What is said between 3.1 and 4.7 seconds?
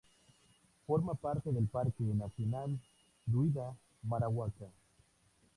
Duida-Marahuaca.